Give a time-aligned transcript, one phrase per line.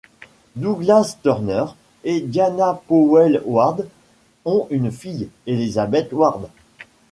[0.55, 1.65] Douglas Turner
[2.03, 3.87] et Diana Powell Ward
[4.45, 6.49] ont une fille, Elizabeth Ward.